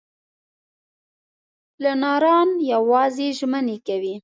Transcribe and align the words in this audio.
پلانران 1.75 2.49
یوازې 2.73 3.27
ژمنې 3.37 3.77
کوي. 3.87 4.15